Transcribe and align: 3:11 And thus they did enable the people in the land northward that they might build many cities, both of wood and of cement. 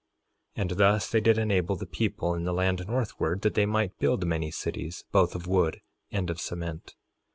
3:11 0.55 0.61
And 0.63 0.71
thus 0.79 1.09
they 1.11 1.21
did 1.21 1.37
enable 1.37 1.75
the 1.75 1.85
people 1.85 2.33
in 2.33 2.43
the 2.43 2.53
land 2.55 2.87
northward 2.87 3.43
that 3.43 3.53
they 3.53 3.67
might 3.67 3.99
build 3.99 4.25
many 4.25 4.49
cities, 4.49 5.03
both 5.11 5.35
of 5.35 5.45
wood 5.45 5.79
and 6.09 6.31
of 6.31 6.41
cement. 6.41 6.95